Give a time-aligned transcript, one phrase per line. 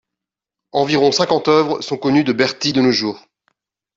[0.71, 3.23] Environ cinquante œuvres sont connues de Berti de nos jours.